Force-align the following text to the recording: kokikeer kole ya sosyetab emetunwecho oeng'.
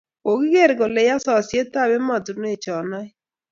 kokikeer 0.23 0.71
kole 0.79 1.01
ya 1.09 1.15
sosyetab 1.27 1.89
emetunwecho 1.97 2.71
oeng'. 2.81 3.11